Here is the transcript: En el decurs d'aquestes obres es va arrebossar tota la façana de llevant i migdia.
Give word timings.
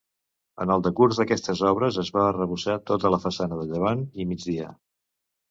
En 0.63 0.71
el 0.75 0.83
decurs 0.85 1.19
d'aquestes 1.19 1.61
obres 1.71 1.99
es 2.05 2.09
va 2.15 2.23
arrebossar 2.31 2.79
tota 2.93 3.13
la 3.17 3.21
façana 3.27 3.61
de 3.61 3.69
llevant 3.75 4.03
i 4.25 4.29
migdia. 4.33 4.73